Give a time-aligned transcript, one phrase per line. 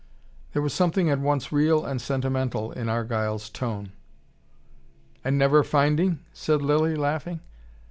[0.53, 3.91] There was something at once real and sentimental in Argyle's tone.
[5.23, 7.39] "And never finding?" said Lilly, laughing.